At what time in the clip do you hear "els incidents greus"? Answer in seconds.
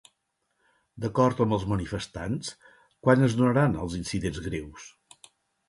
3.85-4.93